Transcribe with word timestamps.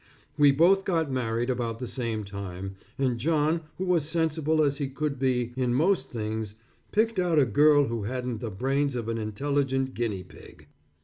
We 0.35 0.51
both 0.51 0.83
got 0.83 1.11
married 1.11 1.51
about 1.51 1.77
the 1.77 1.85
same 1.85 2.23
time, 2.23 2.75
and 2.97 3.19
John 3.19 3.61
who 3.77 3.85
was 3.85 4.09
sensible 4.09 4.63
as 4.63 4.79
he 4.79 4.87
could 4.89 5.19
be 5.19 5.53
in 5.55 5.75
most 5.75 6.09
things, 6.09 6.55
picked 6.91 7.19
out 7.19 7.37
a 7.37 7.45
girl 7.45 7.85
who 7.85 8.05
hadn't 8.05 8.39
the 8.39 8.49
brains 8.49 8.95
of 8.95 9.09
an 9.09 9.19
intelligent 9.19 9.93
guinea 9.93 10.23
pig. 10.23 10.67